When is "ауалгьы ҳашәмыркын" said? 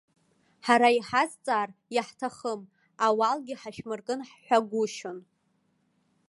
3.05-4.19